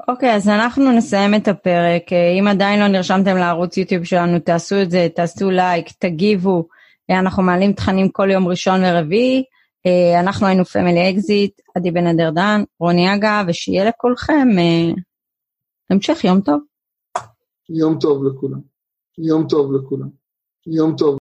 [0.09, 2.03] אוקיי, אז אנחנו נסיים את הפרק.
[2.41, 6.69] אם עדיין לא נרשמתם לערוץ יוטיוב שלנו, תעשו את זה, תעשו לייק, תגיבו.
[7.11, 9.45] אנחנו מעלים תכנים כל יום ראשון ורביעי.
[10.21, 14.49] אנחנו היינו Family Exit, עדי בן אדרדן, רוני אגה, ושיהיה לכולכם
[15.91, 16.61] המשך יום טוב.
[17.69, 18.61] יום טוב לכולם.
[19.19, 20.09] יום טוב לכולם.
[20.67, 21.19] יום טוב.